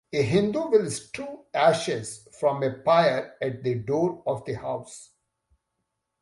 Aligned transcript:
A 0.11 0.23
Hindu 0.23 0.71
will 0.71 0.89
strew 0.89 1.45
ashes 1.53 2.27
from 2.39 2.63
a 2.63 2.73
pyre 2.79 3.35
at 3.39 3.61
the 3.63 3.75
door 3.75 4.23
of 4.25 4.43
the 4.45 4.53
house. 4.53 5.11